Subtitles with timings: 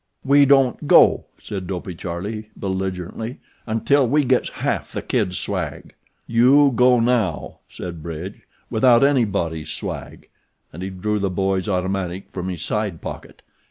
[0.23, 5.93] "We don't go," said Dopey Charlie, belligerently, "until we gets half the Kid's swag."
[6.25, 8.41] "You go now," said Bridge,
[8.71, 10.27] "without anybody's swag,"
[10.73, 13.43] and he drew the boy's automatic from his side pocket.